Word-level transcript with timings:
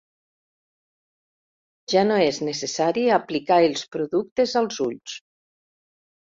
Ja 1.93 2.03
no 2.07 2.17
és 2.29 2.39
necessari 2.47 3.03
aplicar 3.19 3.59
els 3.67 3.85
productes 3.97 4.57
als 4.63 4.81
ulls. 4.89 5.21